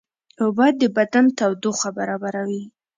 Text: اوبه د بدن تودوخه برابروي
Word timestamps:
اوبه 0.43 0.67
د 0.79 0.81
بدن 0.97 1.25
تودوخه 1.37 1.89
برابروي 1.97 2.63